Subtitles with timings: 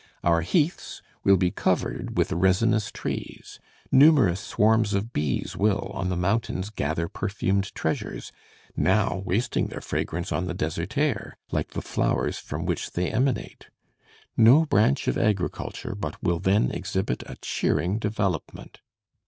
[0.23, 3.59] Our heaths will be covered with resinous trees.
[3.91, 8.31] Numerous swarms of bees will, on the mountains, gather perfumed treasures,
[8.75, 13.67] now wasting their fragrance on the desert air, like the flowers from which they emanate.
[14.35, 18.81] No branch of agriculture but will then exhibit a cheering development.